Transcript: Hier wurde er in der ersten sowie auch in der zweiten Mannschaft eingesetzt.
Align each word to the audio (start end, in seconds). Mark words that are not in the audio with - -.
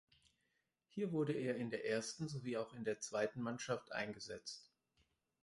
Hier 0.87 1.11
wurde 1.11 1.33
er 1.33 1.57
in 1.57 1.69
der 1.69 1.85
ersten 1.85 2.27
sowie 2.27 2.57
auch 2.57 2.73
in 2.73 2.83
der 2.85 2.99
zweiten 3.01 3.39
Mannschaft 3.39 3.91
eingesetzt. 3.91 4.73